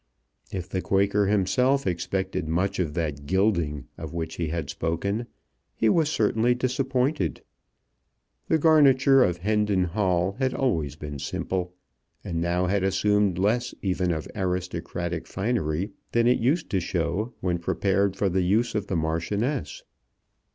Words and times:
If 0.51 0.67
the 0.67 0.81
Quaker 0.81 1.27
himself 1.27 1.85
expected 1.85 2.47
much 2.47 2.79
of 2.79 2.95
that 2.95 3.27
gilding 3.27 3.85
of 3.99 4.15
which 4.15 4.37
he 4.37 4.47
had 4.47 4.67
spoken 4.67 5.27
he 5.75 5.89
was 5.89 6.09
certainly 6.09 6.55
disappointed. 6.55 7.43
The 8.47 8.57
garniture 8.57 9.23
of 9.23 9.37
Hendon 9.37 9.83
Hall 9.83 10.31
had 10.39 10.55
always 10.55 10.95
been 10.95 11.19
simple, 11.19 11.75
and 12.23 12.41
now 12.41 12.65
had 12.65 12.83
assumed 12.83 13.37
less 13.37 13.75
even 13.83 14.11
of 14.11 14.27
aristocratic 14.35 15.27
finery 15.27 15.91
than 16.13 16.25
it 16.25 16.39
used 16.39 16.71
to 16.71 16.79
show 16.79 17.35
when 17.39 17.59
prepared 17.59 18.15
for 18.15 18.27
the 18.27 18.41
use 18.41 18.73
of 18.73 18.87
the 18.87 18.95
Marchioness. 18.95 19.83